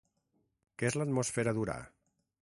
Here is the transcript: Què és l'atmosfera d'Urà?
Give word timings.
Què 0.79 0.89
és 0.91 0.97
l'atmosfera 1.01 1.55
d'Urà? 1.59 1.79